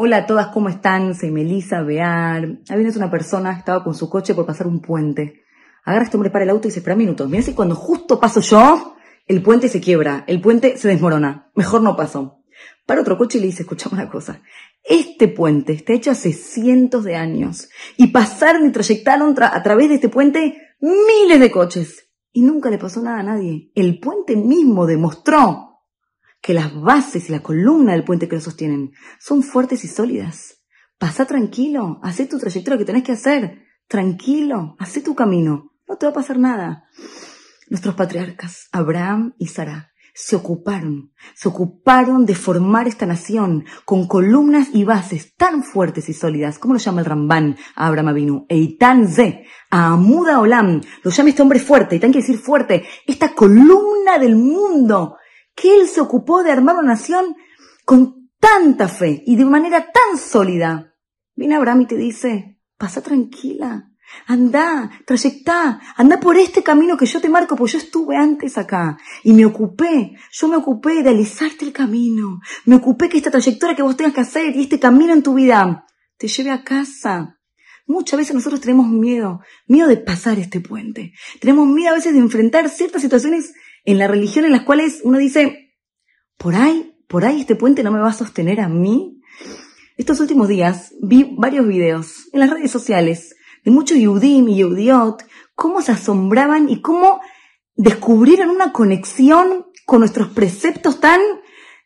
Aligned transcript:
Hola 0.00 0.18
a 0.18 0.26
todas, 0.26 0.46
¿cómo 0.54 0.68
están? 0.68 1.12
Soy 1.16 1.32
Melissa 1.32 1.82
Bear. 1.82 2.44
Ahí 2.68 2.76
viene 2.76 2.92
una 2.94 3.10
persona, 3.10 3.50
estaba 3.50 3.82
con 3.82 3.96
su 3.96 4.08
coche 4.08 4.32
por 4.32 4.46
pasar 4.46 4.68
un 4.68 4.80
puente. 4.80 5.42
Agarra 5.84 6.04
este 6.04 6.16
hombre 6.16 6.30
para 6.30 6.44
el 6.44 6.50
auto 6.50 6.68
y 6.68 6.70
dice, 6.70 6.78
espera 6.78 6.94
minutos. 6.94 7.28
Mira 7.28 7.42
si 7.42 7.52
cuando 7.52 7.74
justo 7.74 8.20
paso 8.20 8.38
yo, 8.38 8.94
el 9.26 9.42
puente 9.42 9.68
se 9.68 9.80
quiebra, 9.80 10.22
el 10.28 10.40
puente 10.40 10.76
se 10.76 10.86
desmorona. 10.86 11.50
Mejor 11.56 11.82
no 11.82 11.96
paso. 11.96 12.44
Para 12.86 13.00
otro 13.00 13.18
coche 13.18 13.38
y 13.38 13.40
le 13.40 13.48
dice, 13.48 13.64
escuchame 13.64 13.94
una 13.94 14.08
cosa. 14.08 14.40
Este 14.84 15.26
puente 15.26 15.72
está 15.72 15.94
hecho 15.94 16.12
hace 16.12 16.32
cientos 16.32 17.02
de 17.02 17.16
años. 17.16 17.68
Y 17.96 18.12
pasaron 18.12 18.66
y 18.66 18.70
trayectaron 18.70 19.34
a 19.42 19.62
través 19.64 19.88
de 19.88 19.96
este 19.96 20.08
puente 20.08 20.76
miles 20.80 21.40
de 21.40 21.50
coches. 21.50 22.08
Y 22.30 22.42
nunca 22.42 22.70
le 22.70 22.78
pasó 22.78 23.02
nada 23.02 23.18
a 23.18 23.24
nadie. 23.24 23.72
El 23.74 23.98
puente 23.98 24.36
mismo 24.36 24.86
demostró 24.86 25.67
que 26.40 26.54
las 26.54 26.74
bases 26.74 27.28
y 27.28 27.32
la 27.32 27.42
columna 27.42 27.92
del 27.92 28.04
puente 28.04 28.28
que 28.28 28.36
lo 28.36 28.40
sostienen 28.40 28.92
son 29.18 29.42
fuertes 29.42 29.84
y 29.84 29.88
sólidas. 29.88 30.62
Pasa 30.98 31.26
tranquilo, 31.26 32.00
haz 32.02 32.16
tu 32.28 32.38
trayectoria 32.38 32.78
que 32.78 32.84
tenés 32.84 33.04
que 33.04 33.12
hacer. 33.12 33.62
Tranquilo, 33.86 34.76
haz 34.78 35.02
tu 35.02 35.14
camino. 35.14 35.72
No 35.86 35.96
te 35.96 36.06
va 36.06 36.10
a 36.10 36.14
pasar 36.14 36.38
nada. 36.38 36.84
Nuestros 37.68 37.94
patriarcas, 37.94 38.68
Abraham 38.72 39.34
y 39.38 39.46
Sara, 39.46 39.92
se 40.20 40.34
ocuparon, 40.34 41.12
se 41.36 41.48
ocuparon 41.48 42.26
de 42.26 42.34
formar 42.34 42.88
esta 42.88 43.06
nación 43.06 43.64
con 43.84 44.08
columnas 44.08 44.68
y 44.72 44.82
bases 44.82 45.36
tan 45.36 45.62
fuertes 45.62 46.08
y 46.08 46.12
sólidas, 46.12 46.58
como 46.58 46.74
lo 46.74 46.80
llama 46.80 47.00
el 47.00 47.06
Ramban 47.06 47.56
a 47.76 47.86
Abraham 47.86 48.08
Avinu, 48.08 48.46
Eitan 48.48 49.06
Ze, 49.06 49.44
a 49.70 49.92
Amuda 49.92 50.40
Olam, 50.40 50.80
lo 51.04 51.10
llama 51.12 51.28
este 51.28 51.42
hombre 51.42 51.60
fuerte, 51.60 51.94
Eitan 51.94 52.10
quiere 52.10 52.26
decir 52.26 52.42
fuerte, 52.42 52.84
esta 53.06 53.32
columna 53.32 54.18
del 54.18 54.34
mundo 54.34 55.17
que 55.60 55.74
él 55.74 55.88
se 55.88 56.00
ocupó 56.00 56.42
de 56.42 56.52
armar 56.52 56.76
una 56.76 56.88
nación 56.88 57.36
con 57.84 58.30
tanta 58.38 58.88
fe 58.88 59.22
y 59.26 59.36
de 59.36 59.44
manera 59.44 59.90
tan 59.90 60.18
sólida. 60.18 60.94
Viene 61.34 61.56
Abraham 61.56 61.82
y 61.82 61.86
te 61.86 61.96
dice, 61.96 62.60
pasa 62.76 63.02
tranquila, 63.02 63.90
anda, 64.26 64.90
trayectá, 65.04 65.80
anda 65.96 66.20
por 66.20 66.36
este 66.36 66.62
camino 66.62 66.96
que 66.96 67.06
yo 67.06 67.20
te 67.20 67.28
marco, 67.28 67.56
pues 67.56 67.72
yo 67.72 67.78
estuve 67.78 68.16
antes 68.16 68.56
acá 68.56 68.98
y 69.24 69.32
me 69.32 69.44
ocupé, 69.44 70.12
yo 70.32 70.48
me 70.48 70.56
ocupé 70.56 71.02
de 71.02 71.10
alisarte 71.10 71.64
el 71.64 71.72
camino, 71.72 72.40
me 72.64 72.76
ocupé 72.76 73.08
que 73.08 73.18
esta 73.18 73.30
trayectoria 73.30 73.76
que 73.76 73.82
vos 73.82 73.96
tengas 73.96 74.14
que 74.14 74.20
hacer 74.20 74.56
y 74.56 74.62
este 74.62 74.78
camino 74.78 75.12
en 75.12 75.22
tu 75.22 75.34
vida 75.34 75.86
te 76.16 76.28
lleve 76.28 76.50
a 76.50 76.62
casa. 76.62 77.34
Muchas 77.86 78.18
veces 78.18 78.34
nosotros 78.34 78.60
tenemos 78.60 78.86
miedo, 78.88 79.40
miedo 79.66 79.88
de 79.88 79.96
pasar 79.96 80.38
este 80.38 80.60
puente. 80.60 81.14
Tenemos 81.40 81.66
miedo 81.66 81.92
a 81.92 81.94
veces 81.94 82.12
de 82.12 82.18
enfrentar 82.18 82.68
ciertas 82.68 83.00
situaciones 83.00 83.54
en 83.84 83.98
la 83.98 84.08
religión 84.08 84.44
en 84.44 84.52
las 84.52 84.62
cuales 84.62 85.00
uno 85.04 85.18
dice, 85.18 85.74
por 86.36 86.54
ahí, 86.54 86.94
por 87.08 87.24
ahí 87.24 87.40
este 87.40 87.56
puente 87.56 87.82
no 87.82 87.90
me 87.90 88.00
va 88.00 88.10
a 88.10 88.14
sostener 88.14 88.60
a 88.60 88.68
mí. 88.68 89.20
Estos 89.96 90.20
últimos 90.20 90.48
días 90.48 90.94
vi 91.00 91.34
varios 91.36 91.66
videos 91.66 92.28
en 92.32 92.40
las 92.40 92.50
redes 92.50 92.70
sociales 92.70 93.34
de 93.64 93.70
muchos 93.70 93.98
Yudim 93.98 94.48
y 94.48 94.58
Yudiot, 94.58 95.24
cómo 95.54 95.82
se 95.82 95.92
asombraban 95.92 96.68
y 96.68 96.80
cómo 96.80 97.20
descubrieron 97.74 98.50
una 98.50 98.72
conexión 98.72 99.66
con 99.84 100.00
nuestros 100.00 100.28
preceptos 100.28 101.00
tan, 101.00 101.20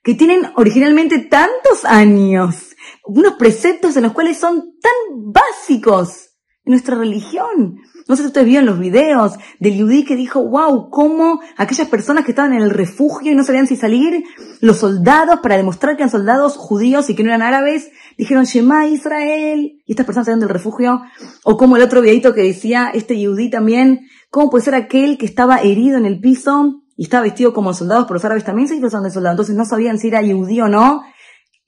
que 0.02 0.14
tienen 0.14 0.50
originalmente 0.56 1.18
tantos 1.20 1.84
años. 1.84 2.74
Unos 3.04 3.34
preceptos 3.34 3.96
en 3.96 4.02
los 4.02 4.12
cuales 4.12 4.38
son 4.38 4.74
tan 4.80 5.32
básicos 5.32 6.31
nuestra 6.64 6.96
religión. 6.96 7.80
No 8.08 8.16
sé 8.16 8.22
si 8.22 8.28
ustedes 8.28 8.46
vieron 8.46 8.66
los 8.66 8.78
videos 8.78 9.34
del 9.58 9.76
Yudí 9.76 10.04
que 10.04 10.16
dijo, 10.16 10.44
wow, 10.44 10.90
cómo 10.90 11.40
aquellas 11.56 11.88
personas 11.88 12.24
que 12.24 12.32
estaban 12.32 12.52
en 12.52 12.62
el 12.62 12.70
refugio 12.70 13.32
y 13.32 13.34
no 13.34 13.44
sabían 13.44 13.66
si 13.66 13.76
salir, 13.76 14.24
los 14.60 14.78
soldados, 14.78 15.40
para 15.40 15.56
demostrar 15.56 15.96
que 15.96 16.02
eran 16.02 16.10
soldados 16.10 16.56
judíos 16.56 17.10
y 17.10 17.14
que 17.14 17.22
no 17.22 17.30
eran 17.30 17.42
árabes, 17.42 17.90
dijeron, 18.16 18.44
Shema 18.44 18.86
Israel, 18.86 19.82
y 19.84 19.92
estas 19.92 20.06
personas 20.06 20.26
salieron 20.26 20.40
del 20.40 20.48
refugio, 20.48 21.02
o 21.44 21.56
como 21.56 21.76
el 21.76 21.82
otro 21.82 22.00
videito 22.00 22.34
que 22.34 22.42
decía 22.42 22.90
este 22.92 23.20
Yudí 23.20 23.50
también, 23.50 24.06
cómo 24.30 24.50
puede 24.50 24.64
ser 24.64 24.74
aquel 24.74 25.18
que 25.18 25.26
estaba 25.26 25.60
herido 25.62 25.98
en 25.98 26.06
el 26.06 26.20
piso 26.20 26.82
y 26.96 27.04
estaba 27.04 27.24
vestido 27.24 27.52
como 27.52 27.74
soldados, 27.74 28.04
pero 28.04 28.14
los 28.14 28.24
árabes 28.24 28.44
también 28.44 28.68
se 28.68 28.74
disfrazaban 28.74 29.04
de 29.04 29.10
soldados, 29.10 29.34
entonces 29.34 29.56
no 29.56 29.64
sabían 29.64 29.98
si 29.98 30.08
era 30.08 30.22
Yudí 30.22 30.60
o 30.60 30.68
no, 30.68 31.02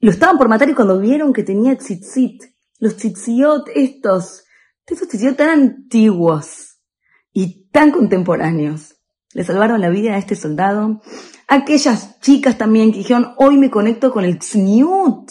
lo 0.00 0.10
estaban 0.10 0.36
por 0.36 0.48
matar 0.48 0.68
y 0.68 0.74
cuando 0.74 0.98
vieron 0.98 1.32
que 1.32 1.42
tenía 1.42 1.76
tzitzit, 1.76 2.42
los 2.78 2.96
tzitziot 2.96 3.68
estos, 3.74 4.44
estos 4.86 5.08
testigos 5.08 5.36
tan 5.36 5.48
antiguos 5.48 6.78
y 7.32 7.68
tan 7.70 7.90
contemporáneos 7.90 8.96
le 9.32 9.44
salvaron 9.44 9.80
la 9.80 9.88
vida 9.88 10.14
a 10.14 10.18
este 10.18 10.36
soldado. 10.36 11.02
Aquellas 11.48 12.20
chicas 12.20 12.56
también 12.56 12.92
que 12.92 12.98
dijeron, 12.98 13.34
hoy 13.36 13.56
me 13.56 13.70
conecto 13.70 14.12
con 14.12 14.24
el 14.24 14.38
tzniut, 14.38 15.30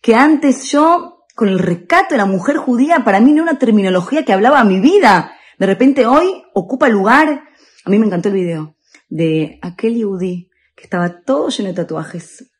que 0.00 0.14
antes 0.14 0.70
yo, 0.70 1.24
con 1.34 1.48
el 1.48 1.58
recato 1.58 2.14
de 2.14 2.18
la 2.18 2.26
mujer 2.26 2.56
judía, 2.56 3.04
para 3.04 3.20
mí 3.20 3.32
no 3.32 3.42
era 3.42 3.50
una 3.50 3.58
terminología 3.58 4.24
que 4.24 4.32
hablaba 4.32 4.60
a 4.60 4.64
mi 4.64 4.80
vida. 4.80 5.32
De 5.58 5.66
repente 5.66 6.06
hoy 6.06 6.44
ocupa 6.54 6.88
lugar. 6.88 7.42
A 7.84 7.90
mí 7.90 7.98
me 7.98 8.06
encantó 8.06 8.28
el 8.28 8.34
video 8.34 8.76
de 9.08 9.58
aquel 9.62 9.96
yudí 9.96 10.50
que 10.76 10.84
estaba 10.84 11.22
todo 11.22 11.48
lleno 11.48 11.68
de 11.68 11.74
tatuajes 11.74 12.50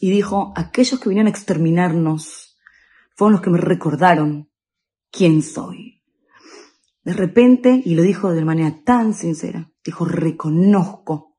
y 0.00 0.10
dijo, 0.10 0.52
aquellos 0.54 1.00
que 1.00 1.08
vinieron 1.08 1.28
a 1.28 1.30
exterminarnos 1.30 2.58
fueron 3.16 3.32
los 3.32 3.40
que 3.40 3.50
me 3.50 3.58
recordaron 3.58 4.49
quién 5.10 5.42
soy. 5.42 6.02
De 7.02 7.12
repente, 7.12 7.82
y 7.84 7.94
lo 7.94 8.02
dijo 8.02 8.32
de 8.32 8.44
manera 8.44 8.82
tan 8.84 9.14
sincera, 9.14 9.72
dijo, 9.84 10.04
reconozco 10.04 11.36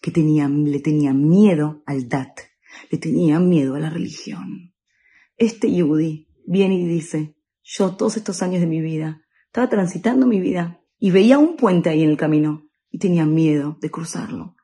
que 0.00 0.10
tenía, 0.10 0.48
le 0.48 0.80
tenía 0.80 1.12
miedo 1.12 1.82
al 1.86 2.08
dat, 2.08 2.40
le 2.90 2.98
tenía 2.98 3.38
miedo 3.38 3.74
a 3.74 3.80
la 3.80 3.90
religión. 3.90 4.74
Este 5.36 5.70
Yehudi 5.70 6.28
viene 6.46 6.74
y 6.76 6.86
dice, 6.86 7.36
yo 7.62 7.94
todos 7.96 8.16
estos 8.16 8.42
años 8.42 8.60
de 8.60 8.66
mi 8.66 8.80
vida, 8.80 9.22
estaba 9.46 9.68
transitando 9.68 10.26
mi 10.26 10.40
vida 10.40 10.80
y 10.98 11.10
veía 11.10 11.38
un 11.38 11.56
puente 11.56 11.90
ahí 11.90 12.02
en 12.02 12.10
el 12.10 12.16
camino 12.16 12.68
y 12.90 12.98
tenía 12.98 13.26
miedo 13.26 13.76
de 13.80 13.90
cruzarlo. 13.90 14.56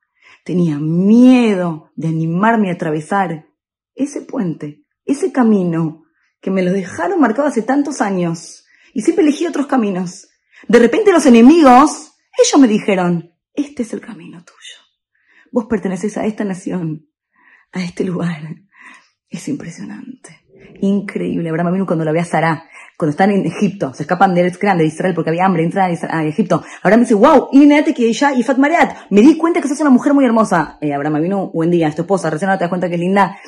Tenía 0.44 0.78
miedo 0.78 1.90
de 1.94 2.08
animarme 2.08 2.70
a 2.70 2.74
atravesar 2.74 3.48
ese 3.94 4.22
puente, 4.22 4.84
ese 5.04 5.30
camino 5.30 6.04
que 6.40 6.50
me 6.50 6.62
lo 6.62 6.72
dejaron 6.72 7.20
marcado 7.20 7.48
hace 7.48 7.62
tantos 7.62 8.00
años 8.00 8.64
y 8.94 9.02
siempre 9.02 9.24
elegí 9.24 9.46
otros 9.46 9.66
caminos. 9.66 10.28
De 10.66 10.78
repente 10.78 11.12
los 11.12 11.26
enemigos, 11.26 12.12
ellos 12.36 12.60
me 12.60 12.68
dijeron, 12.68 13.32
este 13.54 13.82
es 13.82 13.92
el 13.92 14.00
camino 14.00 14.44
tuyo. 14.44 14.58
Vos 15.50 15.66
perteneces 15.66 16.16
a 16.16 16.26
esta 16.26 16.44
nación, 16.44 17.08
a 17.72 17.82
este 17.82 18.04
lugar. 18.04 18.42
Es 19.28 19.48
impresionante. 19.48 20.44
Increíble. 20.80 21.48
Abraham 21.48 21.72
vino 21.72 21.86
cuando 21.86 22.04
lo 22.04 22.12
ve 22.12 22.20
a 22.20 22.24
Sara, 22.24 22.64
cuando 22.96 23.10
están 23.10 23.30
en 23.30 23.46
Egipto, 23.46 23.94
se 23.94 24.02
escapan 24.02 24.34
del 24.34 24.50
grande 24.50 24.82
de 24.82 24.88
Israel 24.88 25.14
porque 25.14 25.30
había 25.30 25.44
hambre, 25.44 25.64
entran 25.64 25.96
a 26.10 26.24
Egipto. 26.24 26.62
Abraham 26.82 27.00
dice, 27.00 27.14
wow, 27.14 27.48
y 27.52 27.94
que 27.94 28.08
ella 28.08 28.32
y 28.32 28.42
Fatmariat, 28.42 29.10
me 29.10 29.20
di 29.20 29.36
cuenta 29.36 29.60
que 29.60 29.68
sos 29.68 29.80
una 29.80 29.90
mujer 29.90 30.14
muy 30.14 30.24
hermosa. 30.24 30.78
Eh, 30.80 30.92
Abraham 30.92 31.22
vino, 31.22 31.50
buen 31.52 31.70
día, 31.70 31.88
es 31.88 31.94
tu 31.94 32.02
esposa, 32.02 32.30
recién 32.30 32.48
ahora 32.48 32.58
te 32.58 32.64
das 32.64 32.70
cuenta 32.70 32.88
que 32.88 32.98
linda. 32.98 33.38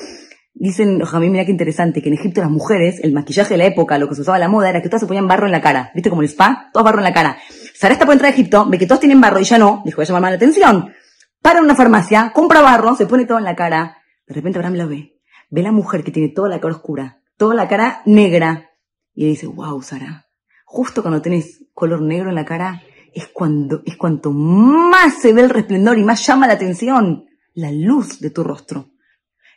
Dicen, 0.52 0.98
mí 0.98 1.30
mira 1.30 1.44
qué 1.44 1.52
interesante, 1.52 2.02
que 2.02 2.08
en 2.08 2.16
Egipto 2.16 2.40
las 2.40 2.50
mujeres, 2.50 3.00
el 3.02 3.12
maquillaje 3.12 3.54
de 3.54 3.58
la 3.58 3.66
época, 3.66 3.98
lo 3.98 4.08
que 4.08 4.14
se 4.14 4.22
usaba 4.22 4.38
la 4.38 4.48
moda, 4.48 4.68
era 4.68 4.82
que 4.82 4.88
todas 4.88 5.00
se 5.00 5.06
ponían 5.06 5.28
barro 5.28 5.46
en 5.46 5.52
la 5.52 5.60
cara. 5.60 5.90
¿Viste 5.94 6.10
como 6.10 6.22
el 6.22 6.28
spa? 6.28 6.70
Todos 6.72 6.84
barro 6.84 6.98
en 6.98 7.04
la 7.04 7.12
cara. 7.12 7.38
Sara 7.74 7.94
está 7.94 8.04
por 8.04 8.12
entrar 8.12 8.30
a 8.30 8.34
Egipto, 8.34 8.66
ve 8.68 8.78
que 8.78 8.86
todos 8.86 9.00
tienen 9.00 9.20
barro 9.20 9.40
y 9.40 9.44
ya 9.44 9.58
no, 9.58 9.82
dijo, 9.84 9.96
voy 9.96 10.04
a 10.04 10.08
llamar 10.08 10.32
la 10.32 10.36
atención. 10.36 10.92
Para 11.40 11.62
una 11.62 11.74
farmacia, 11.74 12.32
compra 12.34 12.60
barro, 12.60 12.94
se 12.94 13.06
pone 13.06 13.24
todo 13.24 13.38
en 13.38 13.44
la 13.44 13.56
cara. 13.56 13.96
De 14.26 14.34
repente 14.34 14.58
Abraham 14.58 14.74
la 14.74 14.86
ve. 14.86 15.18
Ve 15.48 15.62
la 15.62 15.72
mujer 15.72 16.04
que 16.04 16.10
tiene 16.10 16.28
toda 16.28 16.48
la 16.48 16.60
cara 16.60 16.74
oscura, 16.74 17.22
toda 17.36 17.54
la 17.54 17.66
cara 17.66 18.02
negra. 18.04 18.70
Y 19.14 19.26
dice, 19.26 19.46
wow, 19.46 19.80
Sara, 19.82 20.26
justo 20.64 21.02
cuando 21.02 21.22
tenés 21.22 21.64
color 21.72 22.02
negro 22.02 22.28
en 22.28 22.34
la 22.34 22.44
cara, 22.44 22.82
es 23.14 23.28
cuando, 23.28 23.82
es 23.86 23.96
cuanto 23.96 24.30
más 24.30 25.14
se 25.22 25.32
ve 25.32 25.40
el 25.40 25.50
resplendor 25.50 25.98
y 25.98 26.04
más 26.04 26.26
llama 26.26 26.46
la 26.46 26.52
atención 26.52 27.24
la 27.54 27.72
luz 27.72 28.20
de 28.20 28.30
tu 28.30 28.44
rostro 28.44 28.89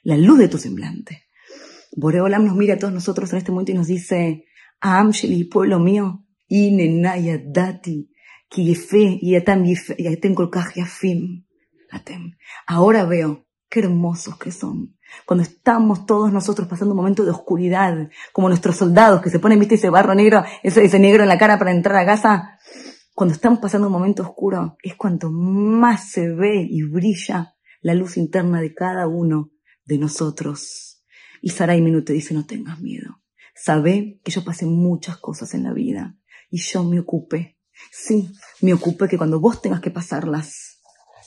la 0.04 0.18
luz 0.18 0.38
de 0.38 0.48
tu 0.50 0.58
semblante. 0.58 1.24
Boreolam 1.96 2.46
nos 2.46 2.56
mira 2.56 2.76
a 2.76 2.78
todos 2.78 2.94
nosotros 2.94 3.32
en 3.32 3.40
este 3.40 3.52
momento 3.52 3.72
y 3.72 3.76
nos 3.76 3.88
dice, 3.88 4.46
Amsheli, 4.82 5.46
pueblo 5.46 5.80
mío, 5.80 6.26
inenaya 6.48 7.42
dati, 7.46 8.12
kiyefe, 8.50 9.20
yatam 9.22 9.64
yatem 9.66 10.36
yafim, 10.76 11.46
atem. 11.92 12.36
Ahora 12.68 13.06
veo 13.06 13.46
qué 13.70 13.80
hermosos 13.80 14.38
que 14.38 14.52
son. 14.52 14.98
Cuando 15.26 15.44
estamos 15.44 16.06
todos 16.06 16.34
nosotros 16.34 16.68
pasando 16.68 16.94
un 16.94 16.98
momento 16.98 17.24
de 17.24 17.32
oscuridad, 17.32 18.10
como 18.34 18.50
nuestros 18.50 18.78
soldados 18.78 19.22
que 19.22 19.30
se 19.30 19.40
ponen, 19.40 19.60
viste, 19.60 19.76
ese 19.76 19.90
barro 19.90 20.16
negro, 20.16 20.44
ese, 20.64 20.84
ese 20.84 21.00
negro 21.00 21.24
en 21.24 21.30
la 21.30 21.38
cara 21.38 21.60
para 21.60 21.72
entrar 21.72 21.96
a 21.98 22.06
casa, 22.06 22.60
cuando 23.14 23.34
estamos 23.34 23.60
pasando 23.60 23.88
un 23.88 23.94
momento 23.94 24.24
oscuro, 24.24 24.76
es 24.82 24.96
cuanto 24.96 25.30
más 25.32 26.10
se 26.10 26.30
ve 26.30 26.66
y 26.68 26.82
brilla 26.82 27.54
la 27.82 27.94
luz 27.94 28.18
interna 28.18 28.60
de 28.60 28.74
cada 28.74 29.08
uno 29.08 29.53
de 29.86 29.98
nosotros. 29.98 31.04
Y 31.42 31.50
Sarai 31.50 31.82
Minu 31.82 32.04
te 32.04 32.14
dice, 32.14 32.34
no 32.34 32.46
tengas 32.46 32.80
miedo. 32.80 33.22
Sabe 33.56 34.20
que 34.24 34.32
yo 34.32 34.44
pasé 34.44 34.66
muchas 34.66 35.18
cosas 35.18 35.54
en 35.54 35.64
la 35.64 35.74
vida 35.74 36.18
y 36.50 36.60
yo 36.60 36.84
me 36.84 37.00
ocupé. 37.00 37.60
Sí, 37.92 38.30
me 38.62 38.74
ocupé 38.74 39.08
que 39.08 39.18
cuando 39.18 39.40
vos 39.40 39.62
tengas 39.62 39.82
que 39.82 39.92
pasarlas, 39.92 40.80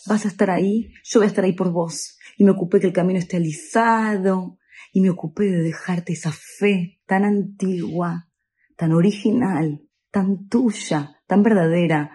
vas 0.06 0.24
a 0.24 0.28
estar 0.28 0.50
ahí, 0.50 0.92
yo 1.04 1.20
voy 1.20 1.26
a 1.26 1.28
estar 1.28 1.44
ahí 1.44 1.52
por 1.52 1.70
vos. 1.70 2.16
Y 2.36 2.44
me 2.44 2.52
ocupé 2.52 2.80
que 2.80 2.86
el 2.86 2.92
camino 2.92 3.18
esté 3.18 3.36
alisado, 3.36 4.58
y 4.92 5.00
me 5.00 5.10
ocupé 5.10 5.44
de 5.44 5.62
dejarte 5.62 6.12
esa 6.12 6.32
fe 6.32 7.00
tan 7.06 7.24
antigua, 7.24 8.28
tan 8.76 8.92
original, 8.92 9.82
tan 10.10 10.48
tuya, 10.48 11.20
tan 11.26 11.42
verdadera. 11.42 12.12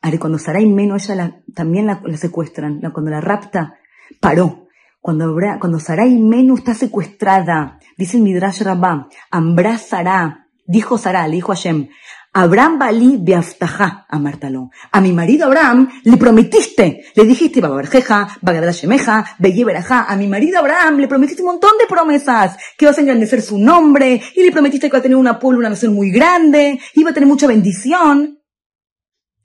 Ahora, 0.00 0.18
cuando 0.18 0.38
Sarai 0.38 0.66
Meno, 0.66 0.96
ella 0.96 1.42
también 1.54 1.86
la, 1.86 2.02
secuestran, 2.16 2.80
cuando 2.92 3.10
la 3.10 3.20
rapta, 3.20 3.78
paró. 4.20 4.67
Cuando, 5.00 5.34
cuando 5.60 5.78
Sarai 5.78 6.18
Menu 6.18 6.56
está 6.56 6.74
secuestrada, 6.74 7.78
dice 7.96 8.16
el 8.16 8.22
Midrash 8.22 8.62
Rabbah, 8.62 9.08
Ambra 9.30 9.78
Sará, 9.78 10.48
dijo 10.66 10.98
Sará, 10.98 11.26
le 11.28 11.36
dijo 11.36 11.52
a 11.52 11.54
Hashem, 11.54 11.88
Abraham 12.32 12.78
Bali 12.78 13.16
Beaftaja, 13.18 14.06
a 14.08 14.18
Martaló. 14.18 14.70
A 14.92 15.00
mi 15.00 15.12
marido 15.12 15.46
Abraham 15.46 15.88
le 16.04 16.16
prometiste, 16.16 17.04
le 17.14 17.24
dijiste, 17.24 17.60
Babarjeja, 17.60 18.38
Bagadra 18.42 18.70
Shemeja, 18.70 19.24
Beyeberaja. 19.38 20.04
A 20.04 20.16
mi 20.16 20.28
marido 20.28 20.58
Abraham 20.58 20.98
le 20.98 21.08
prometiste 21.08 21.42
un 21.42 21.48
montón 21.48 21.72
de 21.80 21.86
promesas, 21.86 22.56
que 22.76 22.86
vas 22.86 22.98
a 22.98 23.00
engrandecer 23.00 23.42
su 23.42 23.58
nombre, 23.58 24.22
y 24.36 24.44
le 24.44 24.52
prometiste 24.52 24.88
que 24.88 24.92
va 24.92 24.98
a 24.98 25.02
tener 25.02 25.16
una 25.16 25.38
pueblo, 25.38 25.60
una 25.60 25.70
nación 25.70 25.94
muy 25.94 26.10
grande, 26.10 26.78
y 26.94 27.04
a 27.04 27.12
tener 27.12 27.26
mucha 27.26 27.46
bendición. 27.46 28.38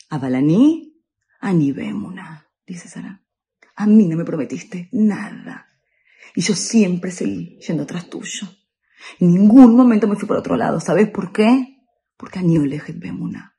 A 0.10 0.18
Balaní, 0.20 0.94
a 1.40 1.54
Nibemuna, 1.54 2.48
dice 2.68 2.90
Sara. 2.90 3.23
A 3.76 3.88
mí 3.88 4.08
no 4.08 4.18
me 4.18 4.26
prometiste 4.26 4.90
nada. 4.92 5.68
Y 6.36 6.42
yo 6.42 6.56
siempre 6.56 7.12
seguí 7.12 7.60
yendo 7.60 7.86
tras 7.86 8.10
tuyo. 8.10 8.48
En 9.20 9.34
ningún 9.34 9.76
momento 9.76 10.08
me 10.08 10.16
fui 10.16 10.28
por 10.28 10.38
otro 10.38 10.56
lado. 10.56 10.80
¿Sabes 10.80 11.10
por 11.10 11.32
qué? 11.32 11.78
Porque 12.18 12.40
Aniolejit 12.40 13.00
Bemuna. 13.00 13.56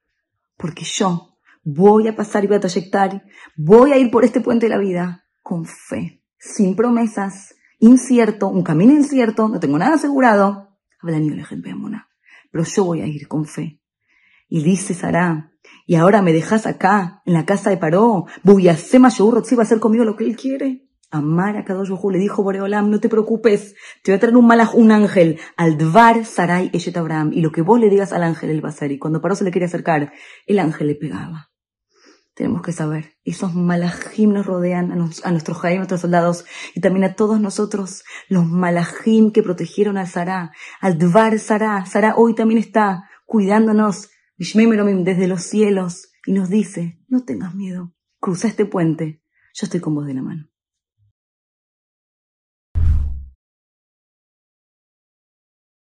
Porque 0.57 0.85
yo 0.85 1.39
voy 1.65 2.09
a 2.09 2.17
pasar 2.17 2.45
y 2.45 2.47
voy 2.47 2.57
a 2.57 2.61
trayectar, 2.61 3.25
voy 3.57 3.93
a 3.93 3.99
ir 3.99 4.11
por 4.11 4.25
este 4.25 4.41
puente 4.41 4.67
de 4.67 4.71
la 4.71 4.79
vida 4.79 5.25
con 5.43 5.65
fe, 5.65 6.23
sin 6.39 6.77
promesas, 6.77 7.55
incierto, 7.79 8.49
un 8.49 8.63
camino 8.63 8.93
incierto, 8.93 9.49
no 9.49 9.61
tengo 9.61 9.79
nada 9.79 9.95
asegurado. 9.95 10.79
Habla 11.01 11.19
Bemuna. 11.57 12.09
Pero 12.51 12.65
yo 12.65 12.85
voy 12.85 13.01
a 13.01 13.07
ir 13.07 13.29
con 13.29 13.45
fe. 13.45 13.81
Y 14.49 14.63
dice 14.63 14.95
Sara, 14.95 15.53
y 15.87 15.97
ahora 15.97 16.23
me 16.23 16.33
dejas 16.33 16.67
acá, 16.67 17.23
en 17.27 17.35
la 17.35 17.45
casa 17.45 17.71
de 17.71 17.77
Paró, 17.77 18.27
voy 18.43 18.69
a 18.69 18.73
hacer 18.73 19.01
va 19.03 19.09
a 19.09 19.63
hacer 19.63 19.81
conmigo 19.81 20.05
lo 20.05 20.17
que 20.17 20.25
él 20.25 20.37
quiere. 20.37 20.89
Amar 21.11 21.57
a 21.57 21.65
Kadosh 21.65 21.91
le 22.11 22.19
dijo 22.19 22.43
Boreolam, 22.43 22.91
no 22.91 22.99
te 22.99 23.09
preocupes, 23.09 23.75
te 24.03 24.11
voy 24.11 24.17
a 24.17 24.21
traer 24.21 24.37
un 24.37 24.47
malaj, 24.47 24.75
un 24.75 24.91
ángel, 24.91 25.39
al 25.57 25.79
Dvar 25.79 26.25
Sarai 26.25 26.71
Eshet 26.73 26.97
Abraham, 26.97 27.31
y 27.33 27.41
lo 27.41 27.53
que 27.53 27.63
vos 27.63 27.79
le 27.79 27.89
digas 27.89 28.13
al 28.13 28.25
ángel, 28.25 28.51
él 28.51 28.65
va 28.65 28.71
a 28.71 28.73
hacer. 28.73 28.91
Y 28.91 28.99
cuando 28.99 29.21
Paró 29.21 29.37
se 29.37 29.45
le 29.45 29.53
quería 29.53 29.67
acercar, 29.69 30.13
el 30.47 30.59
ángel 30.59 30.89
le 30.89 30.97
pegaba. 30.97 31.51
Tenemos 32.35 32.63
que 32.63 32.73
saber, 32.73 33.13
esos 33.25 33.55
malajim 33.55 34.33
nos 34.33 34.45
rodean 34.45 34.91
a, 34.91 34.97
nuestros 35.31 35.57
jaim, 35.59 35.77
a 35.77 35.79
nuestros 35.79 36.01
soldados, 36.01 36.47
y 36.75 36.81
también 36.81 37.05
a 37.05 37.15
todos 37.15 37.41
nosotros, 37.41 38.03
los 38.29 38.47
malajim 38.47 39.31
que 39.31 39.45
protegieron 39.45 39.99
al 39.99 40.09
Sará, 40.09 40.51
al 40.81 40.99
Dvar 40.99 41.39
Sará. 41.39 41.87
Sará 41.87 42.15
hoy 42.17 42.35
también 42.35 42.59
está 42.59 43.05
cuidándonos, 43.25 44.11
desde 44.37 45.29
los 45.29 45.43
cielos, 45.43 46.13
y 46.27 46.33
nos 46.33 46.49
dice, 46.49 46.99
no 47.09 47.25
tengas 47.25 47.55
miedo, 47.55 47.95
cruza 48.21 48.49
este 48.49 48.67
puente, 48.67 49.23
yo 49.55 49.67
estoy 49.67 49.81
con 49.81 49.95
vos 49.95 50.07
de 50.07 50.15
la 50.15 50.23
mano. 50.23 50.49